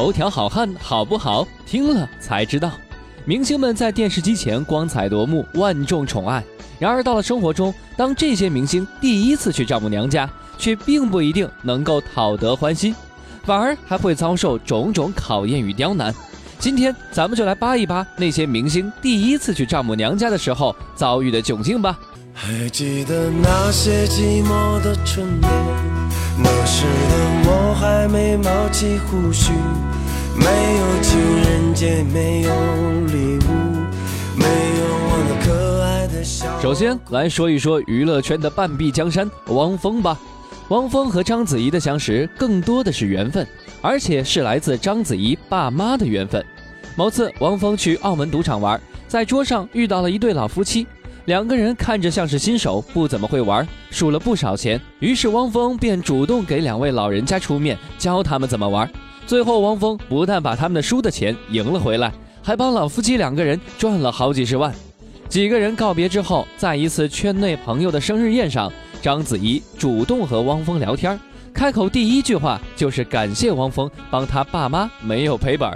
[0.00, 1.46] 头条好汉好不好？
[1.66, 2.72] 听了才知道。
[3.26, 6.42] 明星们在电视机前光彩夺目，万众宠爱。
[6.78, 10.26] 然而到了生活中，当这些明星第一次去丈母娘家，
[10.56, 12.96] 却并不一定能够讨得欢心，
[13.44, 16.14] 反而还会遭受种种考验与刁难。
[16.58, 21.98] 今天咱们就来扒一扒那些明星第一次去丈母娘家的时候遭遇的窘境吧。
[22.32, 25.50] 还记得那些寂寞的春天，
[26.38, 29.52] 那时的我还没冒起胡须，
[30.36, 32.50] 没有情人节，没有
[33.06, 33.50] 礼物，
[34.36, 36.60] 没有我那可爱的小。
[36.60, 40.18] 首先来说一说娱乐圈的半壁江山汪峰吧。
[40.70, 43.46] 汪峰和章子怡的相识更多的是缘分，
[43.80, 46.44] 而且是来自章子怡爸妈的缘分。
[46.96, 50.86] 某次，汪峰去澳门赌场玩，在桌上遇到了一对老夫妻。
[51.30, 54.80] 两个人看着像是新手，不怎么会玩，输了不少钱。
[54.98, 58.90] 于是汪峰便主动给两位老人家出面，教他们怎么玩。
[59.28, 62.12] 最后，汪峰不但把他们的输的钱赢了回来，
[62.42, 64.74] 还帮老夫妻两个人赚了好几十万。
[65.28, 68.68] 几个人告别之后，在一次圈内朋友的生日宴上，
[69.00, 71.16] 章子怡主动和汪峰聊天，
[71.54, 75.70] 开口第一句话就是感谢汪峰帮他爸妈没有赔本。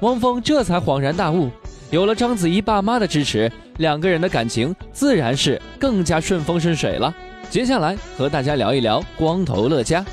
[0.00, 1.48] 汪峰这才恍然大悟。
[1.90, 7.14] 有了章子怡爸妈的支持，两个人的感情自然是更加顺风顺水了。
[7.48, 10.04] 接下来和大家聊一聊光头乐嘉。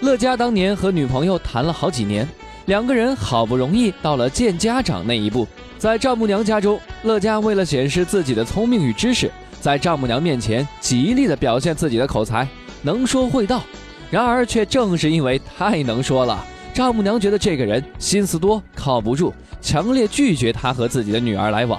[0.00, 2.28] 乐嘉当年和女朋友谈了好几年，
[2.66, 5.48] 两个人好不容易到了见家长那一步。
[5.78, 12.46] 在丈母娘家中，乐嘉为了显示自己的聪明与知识，在丈母娘面前极力的表现自己的口才，
[12.82, 13.62] 能说会道。
[14.10, 16.44] 然而，却正是因为太能说了。
[16.74, 21.78] 丈母娘觉得这个人心思多，靠不住，强烈拒绝他和自己的女儿来往。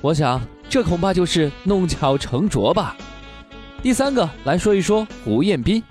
[0.00, 2.96] 我想，这恐怕就是弄巧成拙吧。
[3.82, 5.82] 第三个来说一说胡彦斌。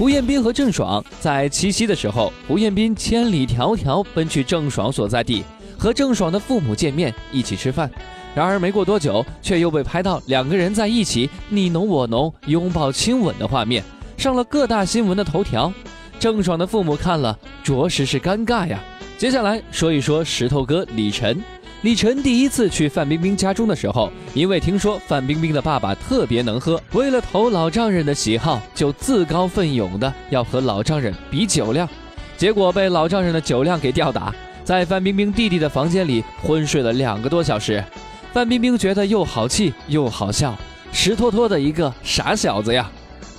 [0.00, 5.44] 胡彦斌和郑爽在七夕的时候，胡彦斌千里迢迢奔去郑爽所在地，
[5.76, 7.90] 和郑爽的父母见面，一起吃饭。
[8.34, 13.84] 然而没过多久，却又被拍到两个人在一起你侬我侬、拥抱亲吻的画面，
[14.16, 15.70] 上了各大新闻的头条。
[16.18, 18.82] 郑爽的父母看了，着实是尴尬呀。
[19.18, 21.38] 接下来说一说石头哥李晨。
[21.82, 31.88] 李晨第一次去范冰冰家中的时候，因为听说范冰冰的爸爸特别能喝，为了投老丈人的喜好，就自告奋勇的要和老丈人比酒量，
[32.36, 37.82] 结果被老丈人的酒量给吊打，在范冰冰弟弟的房间里昏睡了两个多小时。
[38.30, 40.54] 范冰冰觉得又好气又好笑，
[40.92, 42.90] 实脱脱的一个傻小子呀。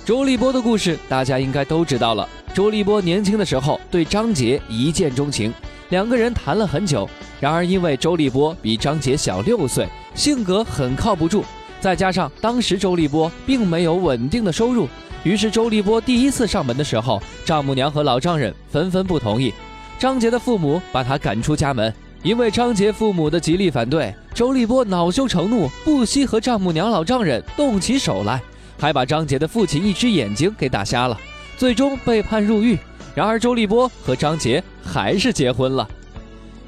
[0.04, 5.54] 周立波的故事大家应该都知道了，周立波年轻的时候对张杰一见钟情，
[5.92, 7.06] 两个人谈了很久。
[7.38, 11.44] 然而，因为周立波比张杰小六岁，性格很靠不住，
[11.80, 14.88] 再加上当时周立波并没有稳定的收入，
[15.22, 19.52] 于是周立波第一次上门的时候，丈母娘和老丈人纷纷不同意，
[19.98, 21.92] 张杰的父母把他赶出家门。
[22.22, 28.40] 因为张杰父母的极力反对，周立波恼羞成怒，不惜和丈母娘、老丈人动起手来，
[28.78, 31.18] 还把张杰的父亲一只眼睛给打瞎了，
[31.58, 32.78] 最终被判入狱。
[33.14, 35.86] 然而，周立波和张杰还是结婚了。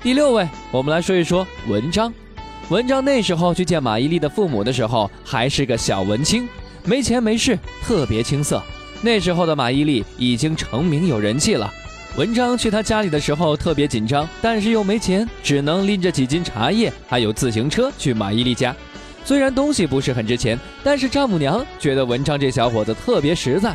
[0.03, 2.13] 第六位，我们来说一说文章。
[2.69, 6.47] 文章那时候去见马伊琍的父母的时候，还是个小文青，
[6.85, 8.63] 没钱没势，特别青涩。
[9.01, 11.73] 那时候的马伊琍已经成名有人气了。
[12.17, 18.77] 文章去他家里的时候特别紧张，但是又没钱，只能拎着几斤茶叶还有自行车去马伊琍家。
[19.25, 23.75] 虽然东西不是很值钱，但是丈母娘觉得文章这小伙子特别实在。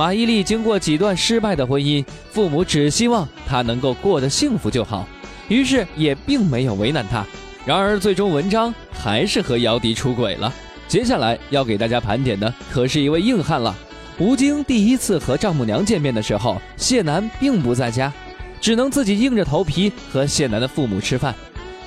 [0.00, 5.06] 马伊琍经过几段失败的婚姻，父母只希望她能够过得幸福就好。
[5.46, 7.22] 于是也并没有为难她，
[7.66, 10.50] 然而最终文章还是和姚笛出轨了。
[10.88, 13.76] 接下来要给大家盘点的可是一位硬汉了。
[14.18, 18.10] 吴京第一次和丈母娘见面的时候，谢楠并不在家，
[18.58, 21.34] 只能自己硬着头皮和谢楠的父母吃饭。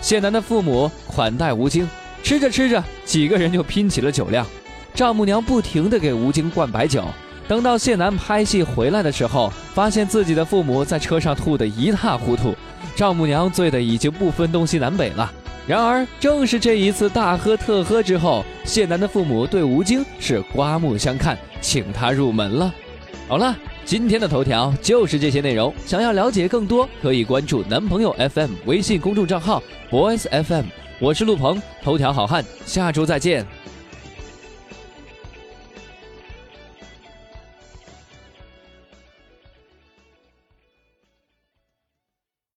[0.02, 1.90] 谢楠的父母款待吴京，
[2.22, 4.46] 吃着吃着，几个人就拼起了酒量。
[4.94, 7.04] 丈母娘不停地给吴京灌白酒。
[7.48, 12.56] 等到谢楠拍戏回来的时候，发现自己的父母在车上吐得一塌糊涂。
[12.96, 15.32] 丈母娘醉得已经不分东西南北了。
[15.66, 22.74] 然而，正是这一次大喝特喝之后，谢楠的父母对吴京是刮目相看，请他入门了。
[23.28, 23.56] 好了，
[23.86, 25.74] 今天的头条就是这些内容。
[25.86, 30.66] 想要了解更多，可以关注男朋友 FM 微信公众账号 Boys FM。
[31.00, 33.46] 我是陆鹏，头条好汉，下周再见。